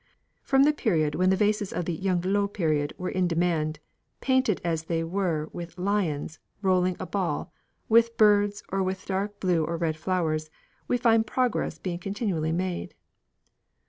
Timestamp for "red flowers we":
9.77-10.97